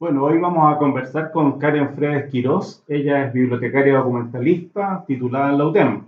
[0.00, 2.82] Bueno, hoy vamos a conversar con Karen Fredes Quirós.
[2.88, 6.04] Ella es bibliotecaria documentalista titulada en la UTEM.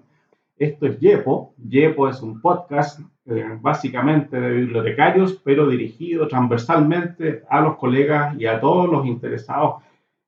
[0.57, 1.55] Esto es YEPO.
[1.69, 8.47] YEPO es un podcast eh, básicamente de bibliotecarios, pero dirigido transversalmente a los colegas y
[8.47, 9.83] a todos los interesados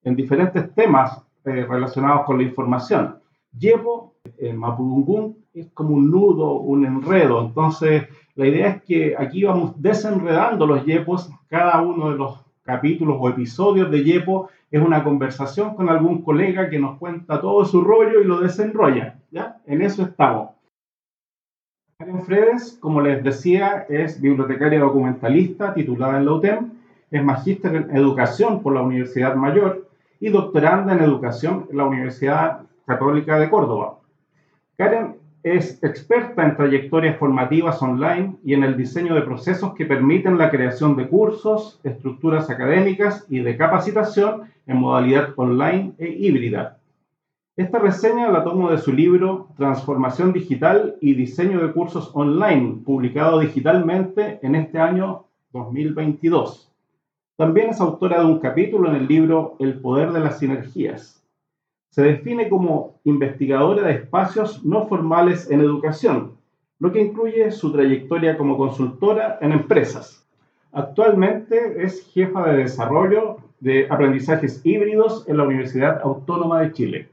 [0.05, 3.19] en diferentes temas eh, relacionados con la información.
[3.59, 7.47] YEPO en Mapudungun es como un nudo, un enredo.
[7.47, 13.19] Entonces, la idea es que aquí vamos desenredando los YEPOs, cada uno de los capítulos
[13.21, 17.83] o episodios de Yepo es una conversación con algún colega que nos cuenta todo su
[17.83, 19.21] rollo y lo desenrolla.
[19.31, 19.59] ¿ya?
[19.67, 20.51] En eso estamos.
[21.99, 26.73] Karen Fredes, como les decía, es bibliotecaria documentalista titulada en la UTEM,
[27.11, 29.89] es magíster en educación por la Universidad Mayor
[30.19, 33.99] y doctoranda en educación en la Universidad Católica de Córdoba.
[34.77, 40.39] Karen es experta en trayectorias formativas online y en el diseño de procesos que permiten
[40.39, 46.79] la creación de cursos, estructuras académicas y de capacitación en modalidad online e híbrida.
[47.57, 53.39] Esta reseña la tomo de su libro Transformación Digital y Diseño de Cursos Online, publicado
[53.39, 56.73] digitalmente en este año 2022.
[57.37, 61.24] También es autora de un capítulo en el libro El Poder de las Sinergias,
[61.95, 66.33] se define como investigadora de espacios no formales en educación,
[66.81, 70.27] lo que incluye su trayectoria como consultora en empresas.
[70.73, 77.09] Actualmente es jefa de desarrollo de aprendizajes híbridos en la Universidad Autónoma de Chile.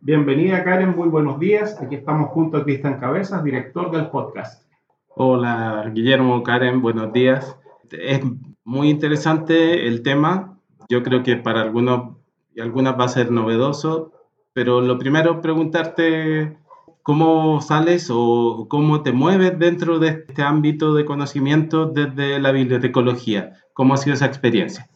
[0.00, 1.78] Bienvenida Karen, muy buenos días.
[1.82, 4.66] Aquí estamos junto a Cristian Cabezas, director del podcast.
[5.14, 7.54] Hola Guillermo, Karen, buenos días.
[7.90, 8.22] Es
[8.64, 10.58] muy interesante el tema.
[10.88, 12.19] Yo creo que para algunos
[12.60, 14.12] algunas va a ser novedoso,
[14.52, 16.56] pero lo primero preguntarte
[17.02, 23.54] cómo sales o cómo te mueves dentro de este ámbito de conocimiento desde la bibliotecología.
[23.72, 24.88] ¿Cómo ha sido esa experiencia?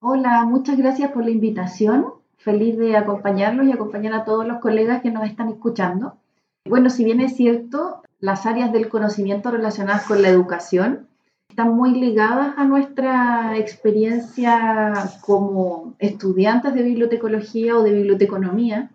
[0.00, 2.06] Hola, muchas gracias por la invitación.
[2.36, 6.18] Feliz de acompañarlos y acompañar a todos los colegas que nos están escuchando.
[6.64, 11.07] Bueno, si bien es cierto, las áreas del conocimiento relacionadas con la educación
[11.48, 14.92] están muy ligadas a nuestra experiencia
[15.22, 18.90] como estudiantes de bibliotecología o de biblioteconomía.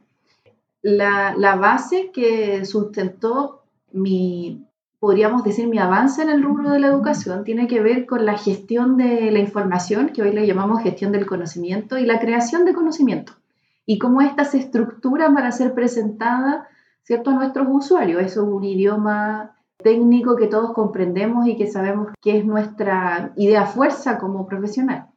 [0.82, 4.66] La, la base que sustentó mi,
[5.04, 8.38] podríamos decir, mi avance en el rubro de la educación tiene que ver con la
[8.38, 12.74] gestión de la información, que hoy le llamamos gestión del conocimiento, y la creación de
[12.74, 13.34] conocimiento,
[13.86, 16.70] y cómo ésta se estructura para ser presentada
[17.04, 17.32] ¿cierto?
[17.32, 18.22] a nuestros usuarios.
[18.22, 23.66] Eso es un idioma técnico que todos comprendemos y que sabemos que es nuestra idea
[23.66, 25.08] fuerza como profesional.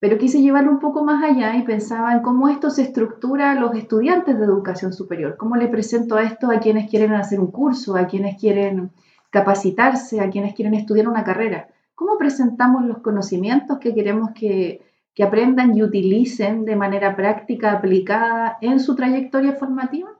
[0.00, 3.54] Pero quise llevarlo un poco más allá y pensaba en cómo esto se estructura a
[3.54, 7.96] los estudiantes de educación superior, cómo le presento esto a quienes quieren hacer un curso,
[7.96, 8.90] a quienes quieren
[9.30, 11.68] capacitarse, a quienes quieren estudiar una carrera.
[11.94, 14.82] ¿Cómo presentamos los conocimientos que queremos que,
[15.14, 20.10] que aprendan y utilicen de manera práctica, aplicada en su trayectoria formativa?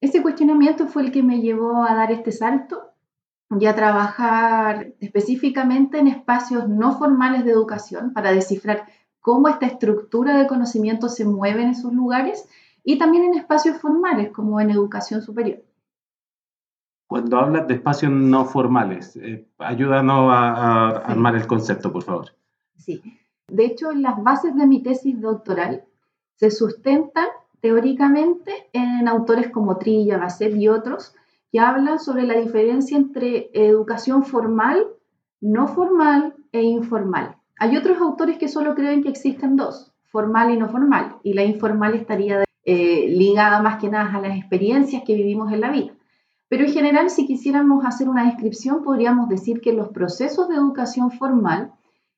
[0.00, 2.91] Ese cuestionamiento fue el que me llevó a dar este salto
[3.60, 8.86] y a trabajar específicamente en espacios no formales de educación para descifrar
[9.20, 12.48] cómo esta estructura de conocimiento se mueve en esos lugares
[12.84, 15.62] y también en espacios formales como en educación superior.
[17.06, 22.26] Cuando hablas de espacios no formales, eh, ayúdanos a, armar el concepto, por favor.
[22.78, 23.02] Sí,
[23.48, 25.84] de hecho, las bases de mi tesis doctoral
[26.36, 27.26] se sustentan
[27.60, 31.14] teóricamente en autores como Trilla, Basset y otros,
[31.52, 34.86] que hablan sobre la diferencia entre educación formal,
[35.42, 37.36] no formal e informal.
[37.58, 41.44] Hay otros autores que solo creen que existen dos, formal y no formal, y la
[41.44, 45.92] informal estaría eh, ligada más que nada a las experiencias que vivimos en la vida.
[46.48, 51.10] Pero en general, si quisiéramos hacer una descripción, podríamos decir que los procesos de educación
[51.10, 51.72] formal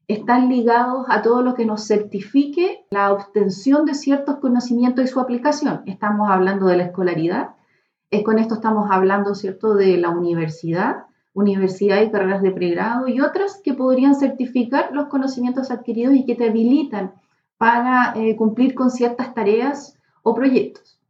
[0.07, 5.19] están ligados a todo lo que nos certifique la obtención de ciertos conocimientos y su
[5.19, 5.83] aplicación.
[5.87, 7.55] Estamos hablando de la escolaridad,
[8.25, 13.61] con esto estamos hablando, ¿cierto?, de la universidad, universidad y carreras de pregrado y otras
[13.63, 17.13] que podrían certificar los conocimientos adquiridos y que te habilitan
[17.59, 21.01] para eh, cumplir con ciertas tareas o proyectos.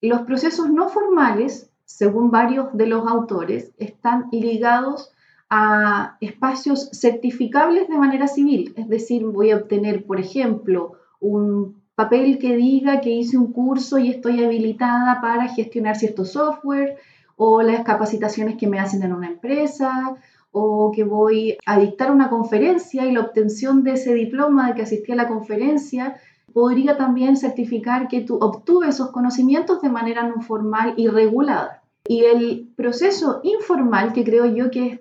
[0.00, 5.12] Los procesos no formales, según varios de los autores, están ligados
[5.48, 12.38] a espacios certificables de manera civil, es decir, voy a obtener, por ejemplo, un papel
[12.38, 16.96] que diga que hice un curso y estoy habilitada para gestionar cierto software
[17.34, 20.14] o las capacitaciones que me hacen en una empresa
[20.52, 24.82] o que voy a dictar una conferencia y la obtención de ese diploma de que
[24.82, 26.16] asistí a la conferencia
[26.52, 31.82] podría también certificar que tú obtuve esos conocimientos de manera no formal y regulada.
[32.08, 35.00] Y el proceso informal, que creo yo que es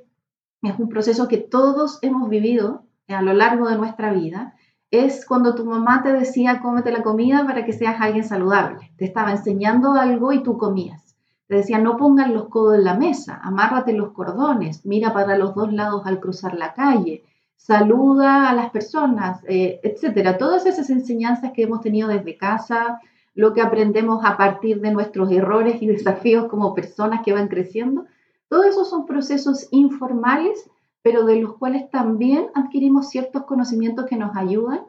[0.69, 4.55] es un proceso que todos hemos vivido a lo largo de nuestra vida,
[4.91, 8.91] es cuando tu mamá te decía cómete la comida para que seas alguien saludable.
[8.97, 11.15] Te estaba enseñando algo y tú comías.
[11.47, 15.53] Te decía no pongan los codos en la mesa, amárrate los cordones, mira para los
[15.53, 17.23] dos lados al cruzar la calle,
[17.55, 20.37] saluda a las personas, eh, etcétera.
[20.37, 22.99] Todas esas enseñanzas que hemos tenido desde casa,
[23.35, 28.05] lo que aprendemos a partir de nuestros errores y desafíos como personas que van creciendo,
[28.49, 30.69] todos esos son procesos informales
[31.05, 34.81] pero de los cuales también adquirimos ciertos conocimientos que nos ayudan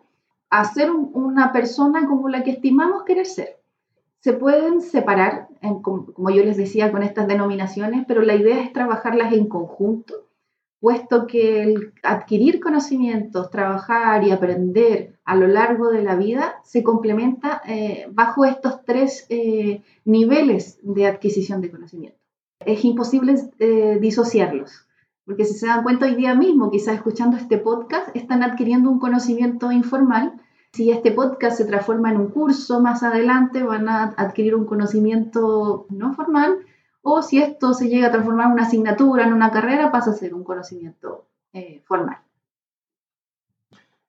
[0.49, 3.59] a ser una persona como la que estimamos querer ser.
[4.21, 5.49] Se pueden separar,
[5.83, 10.15] como yo les decía, con estas denominaciones, pero la idea es trabajarlas en conjunto,
[10.81, 16.83] puesto que el adquirir conocimientos, trabajar y aprender a lo largo de la vida se
[16.83, 22.19] complementa eh, bajo estos tres eh, niveles de adquisición de conocimiento.
[22.61, 24.87] Es imposible eh, disociarlos.
[25.27, 29.01] Porque si se dan cuenta hoy día mismo, quizás escuchando este podcast, están adquiriendo un
[29.01, 30.35] conocimiento informal.
[30.73, 35.87] Si este podcast se transforma en un curso más adelante, van a adquirir un conocimiento
[35.91, 36.59] no formal.
[37.03, 40.15] O si esto se llega a transformar en una asignatura, en una carrera, pasa a
[40.15, 42.19] ser un conocimiento eh, formal.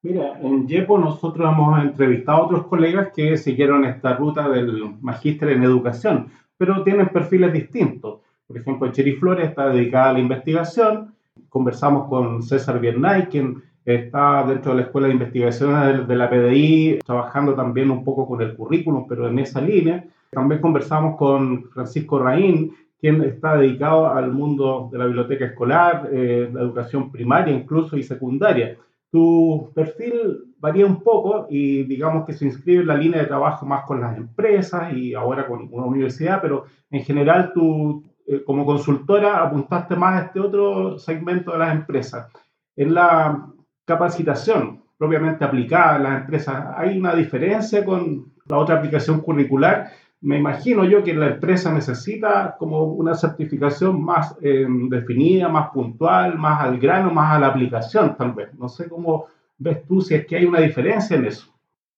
[0.03, 5.49] Mira, en YEPO nosotros hemos entrevistado a otros colegas que siguieron esta ruta del magíster
[5.49, 6.27] en educación,
[6.57, 8.19] pero tienen perfiles distintos.
[8.47, 11.13] Por ejemplo, Cheri Flores está dedicada a la investigación.
[11.49, 16.99] Conversamos con César Biernay, quien está dentro de la Escuela de Investigación de la PDI,
[17.05, 20.05] trabajando también un poco con el currículum, pero en esa línea.
[20.31, 26.49] También conversamos con Francisco Raín, quien está dedicado al mundo de la biblioteca escolar, eh,
[26.51, 28.77] la educación primaria incluso y secundaria.
[29.11, 33.65] Tu perfil varía un poco y digamos que se inscribe en la línea de trabajo
[33.65, 38.65] más con las empresas y ahora con una universidad, pero en general tu, eh, como
[38.65, 42.27] consultora apuntaste más a este otro segmento de las empresas.
[42.75, 43.47] En la
[43.85, 49.91] capacitación propiamente aplicada en las empresas, ¿hay una diferencia con la otra aplicación curricular?
[50.19, 56.37] Me imagino yo que la empresa necesita como una certificación más eh, definida, más puntual,
[56.37, 58.53] más al grano, más a la aplicación, tal vez.
[58.55, 59.27] No sé cómo
[59.57, 61.53] ves tú si es que hay una diferencia en eso.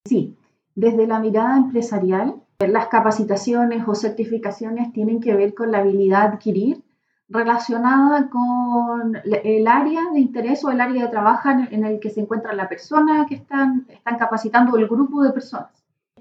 [0.05, 0.37] Sí,
[0.75, 2.35] desde la mirada empresarial,
[2.67, 6.83] las capacitaciones o certificaciones tienen que ver con la habilidad a adquirir
[7.29, 12.21] relacionada con el área de interés o el área de trabajo en el que se
[12.21, 15.71] encuentra la persona que están, están capacitando el grupo de personas.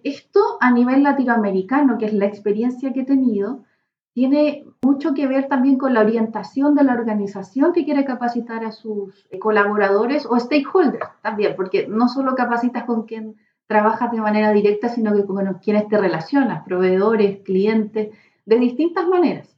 [0.04, 3.64] Esto a nivel latinoamericano, que es la experiencia que he tenido,
[4.12, 8.70] tiene mucho que ver también con la orientación de la organización que quiere capacitar a
[8.70, 13.36] sus colaboradores o stakeholders también, porque no solo capacitas con quien
[13.68, 18.08] trabajas de manera directa, sino que con quienes te relacionas, proveedores, clientes,
[18.46, 19.54] de distintas maneras.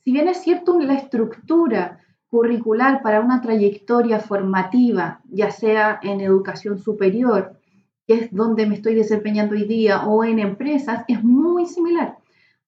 [0.00, 6.78] Si bien es cierto la estructura curricular para una trayectoria formativa, ya sea en educación
[6.78, 7.60] superior,
[8.06, 12.18] que es donde me estoy desempeñando hoy día, o en empresas, es muy similar,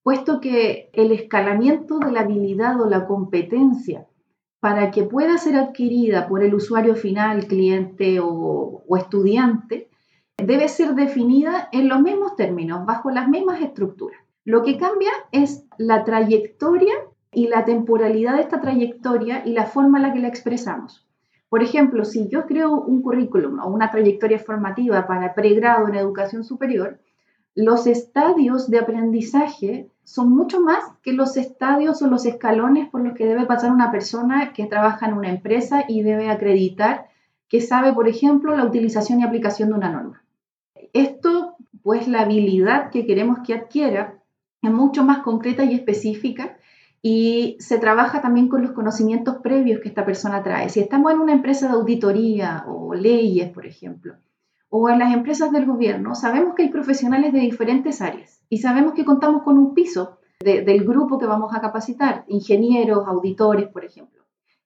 [0.04, 4.06] puesto que el escalamiento de la habilidad o la competencia
[4.60, 9.88] para que pueda ser adquirida por el usuario final, cliente o, o estudiante,
[10.36, 14.20] debe ser definida en los mismos términos, bajo las mismas estructuras.
[14.44, 16.92] Lo que cambia es la trayectoria
[17.32, 21.06] y la temporalidad de esta trayectoria y la forma en la que la expresamos.
[21.48, 26.44] Por ejemplo, si yo creo un currículum o una trayectoria formativa para pregrado en educación
[26.44, 26.98] superior,
[27.54, 33.14] los estadios de aprendizaje son mucho más que los estadios o los escalones por los
[33.14, 37.06] que debe pasar una persona que trabaja en una empresa y debe acreditar
[37.48, 40.23] que sabe, por ejemplo, la utilización y aplicación de una norma.
[40.92, 44.22] Esto, pues la habilidad que queremos que adquiera
[44.62, 46.56] es mucho más concreta y específica
[47.02, 50.70] y se trabaja también con los conocimientos previos que esta persona trae.
[50.70, 54.14] Si estamos en una empresa de auditoría o leyes, por ejemplo,
[54.70, 58.94] o en las empresas del gobierno, sabemos que hay profesionales de diferentes áreas y sabemos
[58.94, 64.13] que contamos con un piso del grupo que vamos a capacitar, ingenieros, auditores, por ejemplo.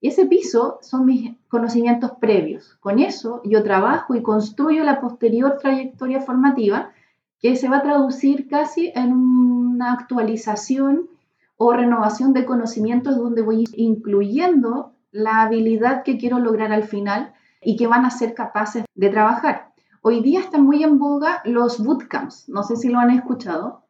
[0.01, 2.77] Y ese piso son mis conocimientos previos.
[2.81, 6.93] Con eso yo trabajo y construyo la posterior trayectoria formativa
[7.41, 11.09] que se va a traducir casi en una actualización
[11.57, 17.77] o renovación de conocimientos donde voy incluyendo la habilidad que quiero lograr al final y
[17.77, 19.73] que van a ser capaces de trabajar.
[20.03, 23.83] Hoy día están muy en boga los bootcamps, no sé si lo han escuchado.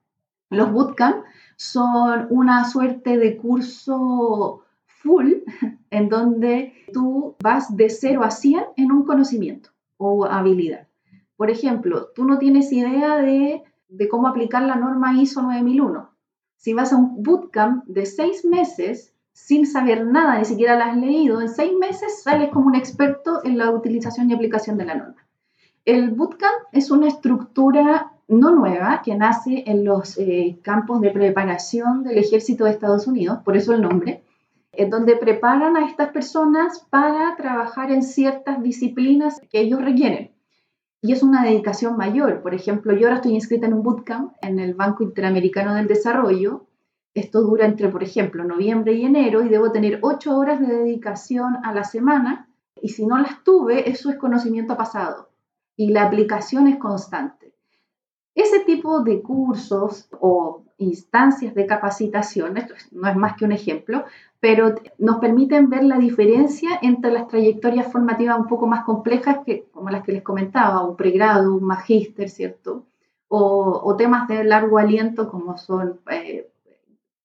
[0.48, 1.22] Los bootcamps
[1.56, 4.62] son una suerte de curso
[5.02, 5.32] full
[5.90, 10.88] en donde tú vas de 0 a 100 en un conocimiento o habilidad.
[11.36, 13.62] Por ejemplo, tú no tienes idea de,
[14.10, 16.10] cómo aplicar la norma ISO 9001.
[16.56, 20.96] Si vas a un bootcamp de seis meses, sin saber nada, ni siquiera la has
[20.96, 24.96] leído, en seis meses sales como un experto en la utilización y aplicación de la
[24.96, 25.26] norma.
[25.84, 32.02] El bootcamp es una estructura no nueva que nace en los eh, campos de preparación
[32.02, 34.22] del ejército de Estados Unidos, por eso el nombre,
[34.78, 40.30] en donde preparan a estas personas para trabajar en ciertas disciplinas que ellos requieren.
[41.02, 42.42] Y es una dedicación mayor.
[42.42, 46.68] Por ejemplo, yo ahora estoy inscrita en un bootcamp en el Banco Interamericano del Desarrollo.
[47.12, 51.56] Esto dura entre, por ejemplo, noviembre y enero y debo tener ocho horas de dedicación
[51.64, 52.48] a la semana.
[52.80, 55.30] Y si no las tuve, eso es conocimiento pasado.
[55.74, 57.47] Y la aplicación es constante.
[58.38, 64.04] Ese tipo de cursos o instancias de capacitación, esto no es más que un ejemplo,
[64.38, 69.64] pero nos permiten ver la diferencia entre las trayectorias formativas un poco más complejas, que,
[69.72, 72.86] como las que les comentaba, un pregrado, un magíster, ¿cierto?
[73.26, 76.48] O, temas de largo aliento como son eh,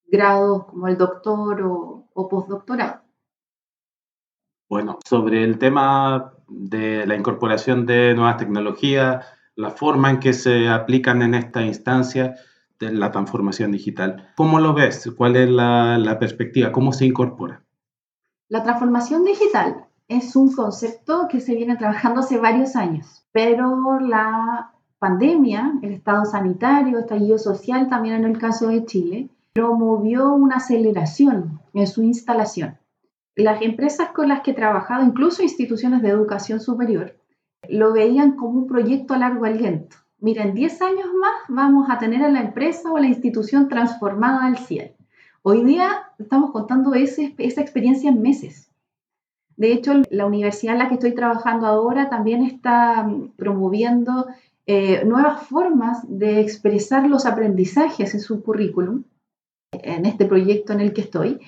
[0.08, 3.01] grados como el doctor o, o postdoctorado.
[4.67, 10.67] Bueno, sobre el tema de la incorporación de nuevas tecnologías, la forma en que se
[10.69, 12.36] aplican en esta instancia,
[12.91, 14.31] la transformación digital.
[14.36, 15.10] ¿Cómo lo ves?
[15.15, 16.72] ¿Cuál es la, perspectiva?
[16.72, 17.63] ¿Cómo se incorpora?
[18.50, 24.72] La transformación digital es un concepto que se viene trabajando hace varios años, pero la
[25.00, 30.57] pandemia, el estado sanitario, el estallido social, también en el caso de Chile, promovió una
[30.57, 32.77] aceleración en su instalación.
[33.36, 37.15] Las empresas con las que he trabajado, incluso instituciones de educación superior,
[37.70, 42.00] lo veían como un proyecto a largo aliento mira, en 10 años más vamos a
[42.00, 44.91] tener a la empresa o a la institución transformada al cielo.
[45.41, 48.72] Hoy día estamos contando esa experiencia en meses.
[49.58, 54.27] De hecho, la universidad en la que estoy trabajando ahora también está mm, promoviendo
[54.65, 59.03] eh, nuevas formas de expresar los aprendizajes en su currículum,
[59.74, 61.41] en este proyecto en el que estoy.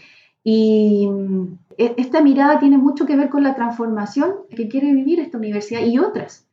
[0.46, 5.20] Y mm, e, esta mirada tiene mucho que ver con la transformación que quiere vivir
[5.20, 6.48] esta universidad y otras.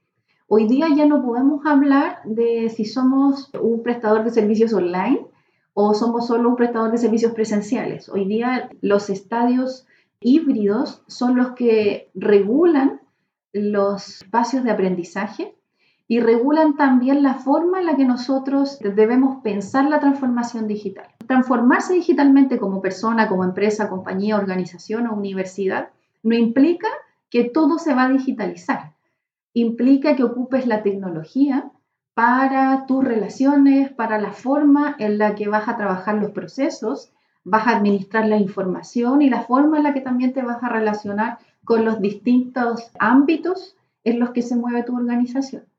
[0.49, 5.21] Hoy día ya no podemos hablar de si somos un prestador de servicios online
[5.75, 8.09] o somos solo un prestador de servicios presenciales.
[8.09, 9.87] Hoy día los estadios
[10.21, 13.03] híbridos son los que regulan
[13.53, 15.55] los espacios de aprendizaje
[16.13, 21.07] y regulan también la forma en la que nosotros debemos pensar la transformación digital.
[21.27, 25.89] Transformarse digitalmente como persona, como empresa, compañía, organización o universidad
[26.23, 26.89] no implica
[27.31, 28.93] que todo se va a digitalizar
[29.55, 31.71] implica que ocupes la tecnología
[32.13, 37.11] para tus relaciones, para la forma en la que vas a trabajar los procesos,
[37.43, 40.69] vas a administrar la información y la forma en la que también te vas a
[40.69, 45.72] relacionar con los distintos ámbitos en los que se mueve tu organización.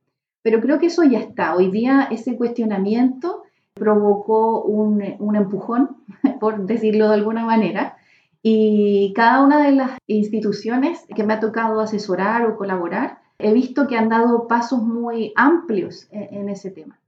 [0.43, 1.55] Pero creo que eso ya está.
[1.55, 5.97] Hoy día ese cuestionamiento provocó un, un empujón,
[6.39, 7.97] por decirlo de alguna manera,
[8.43, 13.87] y cada una de las instituciones que me ha tocado asesorar o colaborar he visto
[13.87, 16.99] que han dado pasos muy amplios en, ese tema.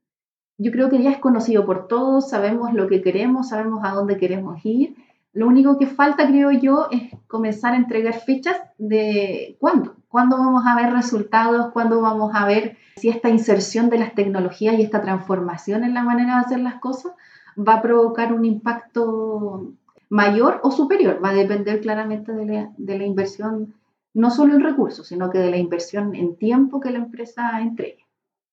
[0.58, 4.18] Yo creo que ya es conocido por todos, sabemos lo que queremos, sabemos a dónde
[4.18, 4.96] queremos ir.
[5.36, 10.64] Lo único que falta, creo yo, es comenzar a entregar fechas de cuándo, cuándo vamos
[10.66, 15.02] a ver resultados, cuándo vamos a ver si esta inserción de las tecnologías y esta
[15.02, 17.12] transformación en la manera de hacer las cosas
[17.58, 19.74] va a provocar un impacto
[20.10, 21.20] mayor o superior.
[21.22, 23.74] Va a depender claramente de la, de la inversión
[24.14, 28.06] no solo en recursos, sino que de la inversión en tiempo que la empresa entregue.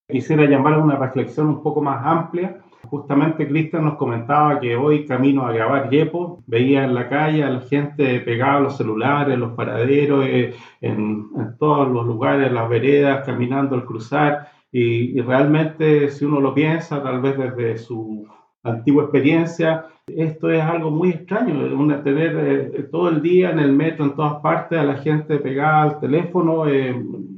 [0.09, 2.62] Quisiera llamar a una reflexión un poco más amplia.
[2.85, 7.51] Justamente Cristian nos comentaba que hoy camino a grabar Yepo, veía en la calle a
[7.51, 13.25] la gente pegada a los celulares, los paraderos, eh, en, todos los lugares, las veredas,
[13.25, 14.49] caminando al cruzar.
[14.73, 18.27] y realmente, si uno lo piensa, tal vez desde su
[18.63, 19.87] antigua experiencia.
[20.07, 21.55] Esto es algo muy extraño,
[22.03, 25.83] tener eh, todo el día en el metro, en todas partes, a la gente pegada
[25.83, 26.67] al teléfono.
[26.67, 26.95] Eh,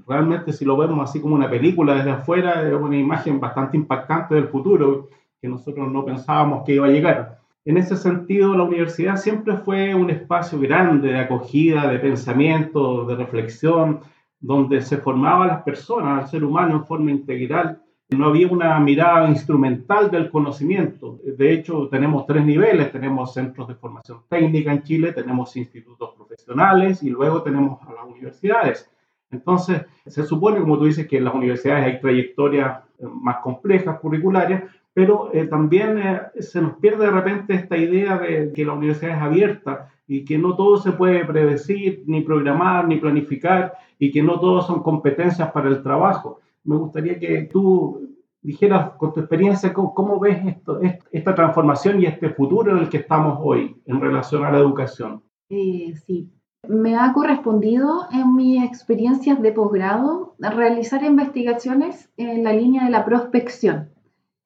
[0.06, 4.34] realmente si lo vemos así como una película desde afuera, es una imagen bastante impactante
[4.34, 5.08] del futuro
[5.44, 7.38] que nosotros no pensábamos que iba a llegar.
[7.66, 13.14] En ese sentido, la universidad siempre fue un espacio grande de acogida, de pensamiento, de
[13.14, 14.00] reflexión,
[14.40, 19.28] donde se formaban las personas, al ser humano en forma integral no había una mirada
[19.28, 21.18] instrumental del conocimiento.
[21.24, 22.90] De hecho, tenemos tres niveles.
[22.92, 28.04] Tenemos centros de formación técnica en Chile, tenemos institutos profesionales y luego tenemos a las
[28.04, 28.90] universidades.
[29.30, 33.98] Entonces, se supone, como tú dices, que en las universidades hay trayectorias eh, más complejas,
[33.98, 34.62] curriculares,
[34.94, 39.16] pero eh, también eh, se nos pierde de repente esta idea de que la universidad
[39.16, 44.22] es abierta y que no todo se puede predecir, ni programar, ni planificar, y que
[44.22, 49.72] no todo son competencias para el trabajo me gustaría que tú dijeras con tu experiencia,
[49.72, 50.80] ¿cómo, ves esto,
[51.12, 55.22] esta transformación y este futuro en el que estamos hoy en relación a la educación?
[55.48, 56.30] Eh, sí,
[56.68, 63.04] me ha correspondido en mis experiencias de posgrado realizar investigaciones en la línea de la
[63.04, 63.90] prospección.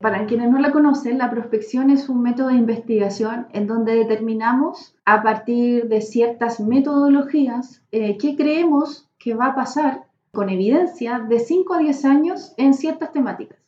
[0.00, 4.94] Para quienes no la conocen, la prospección es un método de investigación en donde determinamos
[5.04, 11.40] a partir de ciertas metodologías eh, qué creemos que va a pasar con evidencia de
[11.40, 13.58] 5 a 10 años en ciertas temáticas.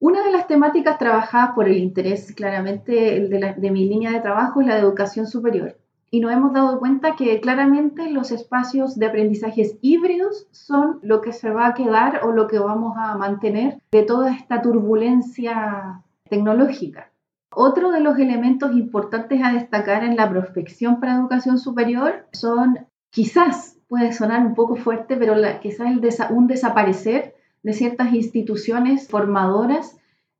[0.00, 4.62] Una de las temáticas trabajadas por el interés claramente de, de mi línea de trabajo
[4.62, 5.76] es la de educación superior
[6.14, 11.32] y nos hemos dado cuenta que claramente los espacios de aprendizajes híbridos son lo que
[11.32, 17.10] se va a quedar o lo que vamos a mantener de toda esta turbulencia tecnológica.
[17.54, 23.78] Otro de los elementos importantes a destacar en la prospección para educación superior son, quizás
[23.88, 29.96] puede sonar un poco fuerte, pero quizás el un desaparecer de ciertas instituciones formadoras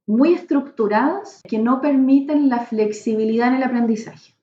[0.06, 4.34] muy estructuradas que no permiten la flexibilidad en el aprendizaje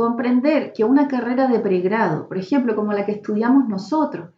[0.00, 4.30] comprender que una carrera de pregrado, por ejemplo, como la que estudiamos nosotros,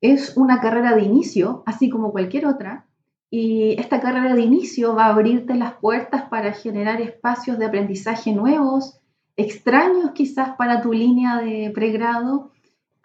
[0.00, 2.86] es una carrera de inicio, así como cualquier otra,
[3.30, 8.32] y esta carrera de inicio va a abrirte las puertas para generar espacios de aprendizaje
[8.32, 8.98] nuevos,
[9.36, 12.50] extraños quizás para tu línea de pregrado,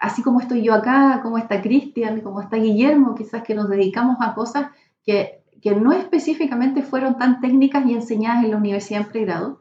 [0.00, 4.16] así como estoy yo acá, como está Cristian, como está Guillermo, quizás que nos dedicamos
[4.18, 4.72] a cosas
[5.04, 9.60] que, que no específicamente fueron tan técnicas y enseñadas en la universidad en pregrado,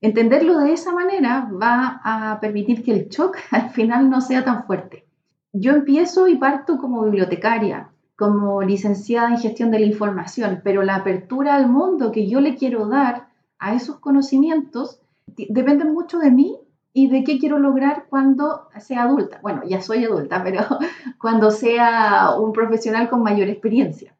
[0.00, 4.64] Entenderlo de esa manera va a permitir que el shock al final no sea tan
[4.64, 5.04] fuerte.
[5.52, 10.96] Yo empiezo y parto como bibliotecaria, como licenciada en gestión de la información, pero la
[10.96, 13.28] apertura al mundo que yo le quiero dar
[13.58, 16.58] a esos conocimientos depende mucho de mí
[16.92, 19.38] y de qué quiero lograr cuando sea adulta.
[19.42, 20.64] Bueno, ya soy adulta, pero
[21.20, 24.16] cuando sea un profesional con mayor experiencia.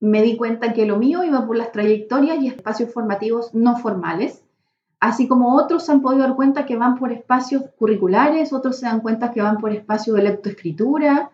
[0.00, 4.44] Me di cuenta que lo mío iba por las trayectorias y espacios formativos no formales,
[5.00, 8.86] así como otros se han podido dar cuenta que van por espacios curriculares, otros se
[8.86, 11.30] dan cuenta que van por espacios de lectoescritura,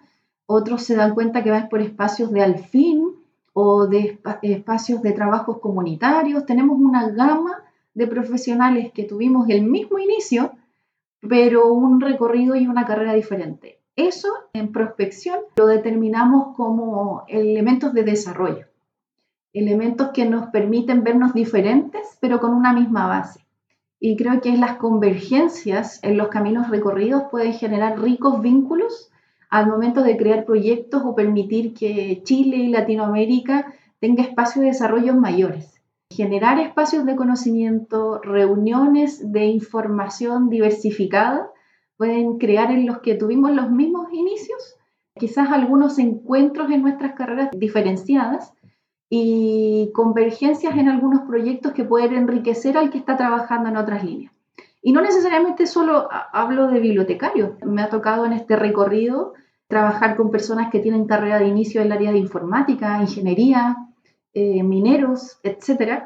[0.47, 3.17] otros se dan cuenta que van por espacios de alfin
[3.53, 6.47] o de espacios de trabajos comunitarios.
[6.47, 10.53] Tenemos una gama de profesionales que tuvimos el mismo inicio,
[11.21, 13.81] pero un recorrido y una carrera diferente.
[13.97, 18.67] Eso en prospección lo determinamos como elementos de desarrollo,
[19.53, 23.46] elementos que nos permiten vernos diferentes, pero con una misma base
[23.99, 29.11] y creo que las convergencias en los caminos recorridos pueden generar ricos vínculos
[29.49, 35.15] al momento de crear proyectos o permitir que Chile y Latinoamérica tenga espacios de desarrollo
[35.15, 35.81] mayores.
[36.11, 41.51] Generar espacios de conocimiento, reuniones de información diversificada,
[41.97, 44.77] pueden crear en los que tuvimos los mismos inicios,
[45.19, 48.53] quizás algunos encuentros en nuestras carreras diferenciadas,
[49.09, 54.33] y convergencias en algunos proyectos que pueden enriquecer al que está trabajando en otras líneas.
[54.83, 59.35] Y no necesariamente solo hablo de bibliotecarios, me ha tocado en este recorrido
[59.69, 63.77] trabajar con personas que tienen carrera de inicio en el área de informática, ingeniería,
[64.33, 66.05] eh, mineros, etc.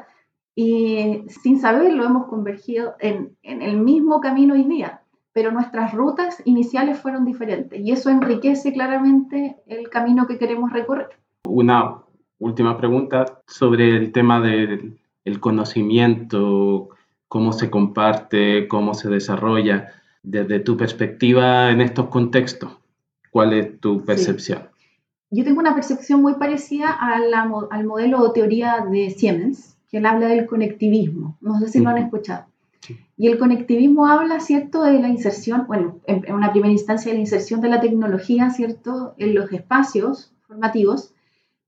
[0.55, 6.41] Y sin saberlo hemos convergido en, en el mismo camino hoy día, pero nuestras rutas
[6.45, 11.09] iniciales fueron diferentes y eso enriquece claramente el camino que queremos recorrer.
[11.47, 12.01] Una
[12.41, 14.99] última pregunta sobre el tema del
[15.39, 16.89] conocimiento,
[17.27, 22.77] cómo se comparte, cómo se desarrolla, desde tu perspectiva en estos contextos.
[23.29, 24.63] ¿Cuál es tu percepción?
[25.29, 30.27] Yo tengo una percepción muy parecida al modelo o teoría de Siemens, que él habla
[30.27, 31.37] del conectivismo.
[31.41, 32.45] No sé si lo han escuchado.
[33.15, 37.17] Y el conectivismo habla, ¿cierto?, de la inserción, bueno, en, en, una primera instancia, de
[37.17, 41.13] la inserción de la tecnología, ¿cierto?, en los espacios formativos,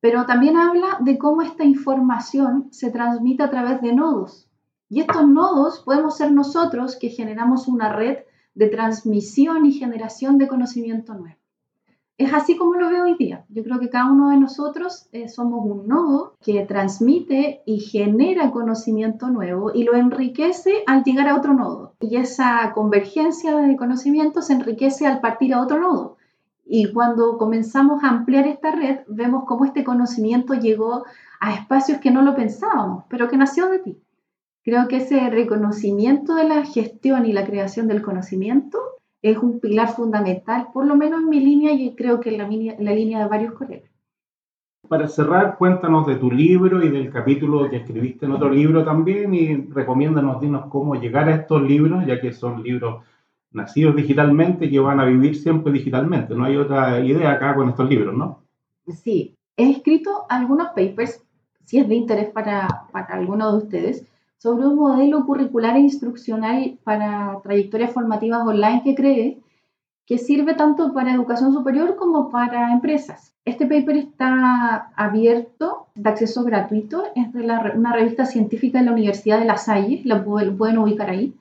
[0.03, 4.49] pero también habla de cómo esta información se transmite a través de nodos.
[4.89, 8.17] Y estos nodos podemos ser nosotros que generamos una red
[8.53, 11.37] de transmisión y generación de conocimiento nuevo.
[12.17, 13.45] Es así como lo veo hoy día.
[13.47, 18.51] Yo creo que cada uno de nosotros eh, somos un nodo que transmite y genera
[18.51, 21.93] conocimiento nuevo y lo enriquece al llegar a otro nodo.
[22.01, 26.17] Y esa convergencia de conocimiento se enriquece al partir a otro nodo.
[26.65, 31.03] Y cuando comenzamos a ampliar esta red, vemos cómo este conocimiento llegó
[31.39, 33.97] a espacios que no lo pensábamos, pero que nació de ti.
[34.63, 38.79] Creo que ese reconocimiento de la gestión y la creación del conocimiento
[39.21, 42.45] es un pilar fundamental, por lo menos en mi línea y creo que en la,
[42.45, 43.89] en la línea de varios colegas.
[44.87, 49.33] Para cerrar, cuéntanos de tu libro y del capítulo que escribiste en otro libro también
[49.33, 53.03] y recomiéndanos, dinos cómo llegar a estos libros, ya que son libros
[53.53, 56.35] nacidos digitalmente que van a vivir siempre digitalmente.
[56.35, 58.41] No hay otra idea acá con estos libros, ¿no?
[58.87, 61.23] Sí, he escrito algunos papers
[61.65, 64.05] si es de interés para, para alguno de ustedes,
[64.37, 69.37] sobre un modelo curricular e instruccional para trayectorias formativas online que cree
[70.05, 73.33] que sirve tanto para educación superior como para empresas.
[73.45, 79.39] Este paper está abierto, de acceso gratuito, es de una revista científica de la Universidad
[79.39, 81.33] de La Salle, lo pueden ubicar ahí,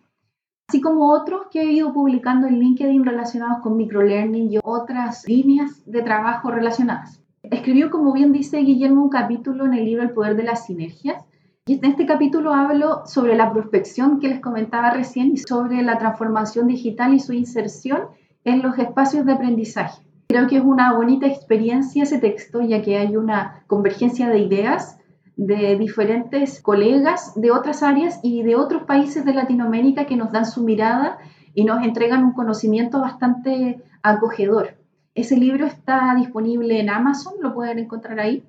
[0.73, 5.83] así como otros que he ido publicando en LinkedIn relacionados con microlearning y otras líneas
[5.85, 7.21] de trabajo relacionadas.
[7.43, 11.23] Escribió, como bien dice Guillermo, un capítulo en el libro El poder de las sinergias,
[11.67, 15.99] y en este capítulo hablo sobre la prospección que les comentaba recién y sobre la
[15.99, 18.05] transformación digital y su inserción
[18.43, 20.03] en los espacios de aprendizaje.
[20.29, 24.99] Creo que es una bonita experiencia ese texto, ya que hay una convergencia de ideas
[25.37, 30.47] de diferentes colegas de otras áreas y de otros países de Latinoamérica que nos dan
[30.47, 31.19] su mirada
[31.55, 34.77] y nos entregan un conocimiento bastante acogedor.
[35.15, 38.45] Ese libro está disponible en Amazon, lo pueden encontrar ahí.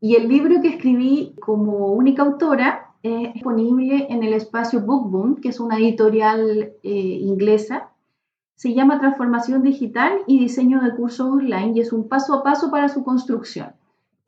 [0.00, 5.48] Y el libro que escribí como única autora es disponible en el espacio BookBoom, que
[5.48, 7.92] es una editorial eh, inglesa
[8.62, 12.70] se llama Transformación Digital y Diseño de Cursos Online y es un paso a paso
[12.70, 13.72] para su construcción.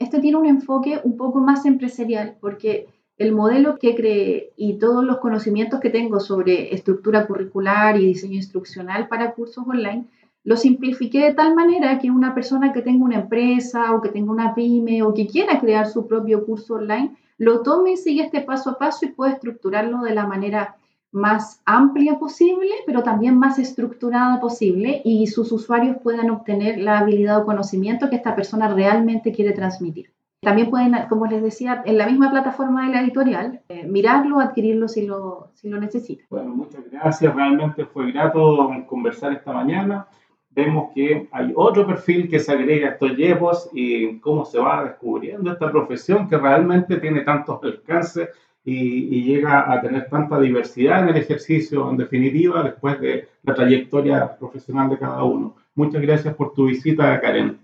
[0.04, 5.02] Este tiene un enfoque un poco más empresarial porque el modelo que creé y todos
[5.02, 10.04] los conocimientos que tengo sobre estructura curricular y diseño instruccional para cursos online,
[10.42, 14.30] lo simplifiqué de tal manera que una persona que tenga una empresa o que tenga
[14.30, 18.42] una pyme o que quiera crear su propio curso online, lo tome y siga este
[18.42, 20.76] paso a paso y puede estructurarlo de la manera
[21.14, 27.40] más amplia posible, pero también más estructurada posible y sus usuarios puedan obtener la habilidad
[27.40, 30.12] o conocimiento que esta persona realmente quiere transmitir.
[30.40, 34.88] También pueden, como les decía, en la misma plataforma de la editorial, eh, mirarlo, adquirirlo
[34.88, 36.26] si lo, si lo necesitan.
[36.30, 37.32] Bueno, muchas gracias.
[37.32, 40.08] Realmente fue grato conversar esta mañana.
[40.50, 44.82] Vemos que hay otro perfil que se agrega a estos yepos y cómo se va
[44.82, 48.30] descubriendo esta profesión que realmente tiene tantos alcances
[48.64, 54.36] y, llega a tener tanta diversidad en el ejercicio, en definitiva, después de la trayectoria
[54.38, 55.56] profesional de cada uno.
[55.74, 57.58] Muchas gracias por tu visita, Karen.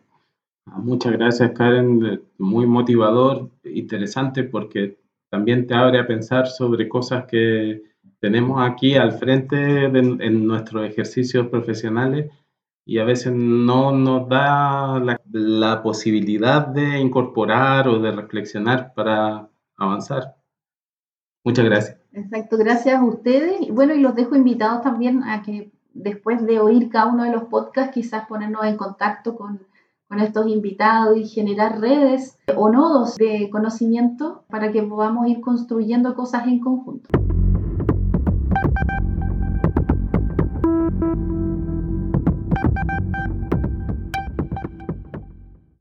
[0.66, 2.22] Ah, muchas gracias, Karen.
[2.38, 4.98] Muy motivador, interesante, porque
[5.30, 7.82] también te abre a pensar sobre cosas que
[8.20, 12.30] tenemos aquí al frente en nuestros ejercicios profesionales
[12.84, 19.48] y a veces no nos da la, la posibilidad de incorporar o de reflexionar para
[19.76, 20.39] avanzar.
[21.44, 21.98] Muchas gracias.
[22.12, 23.60] Exacto, gracias a ustedes.
[23.60, 27.32] Y bueno, y los dejo invitados también a que después de oír cada uno de
[27.32, 29.60] los podcasts, quizás ponernos en contacto con,
[30.08, 36.14] con estos invitados y generar redes o nodos de conocimiento para que podamos ir construyendo
[36.14, 37.08] cosas en conjunto.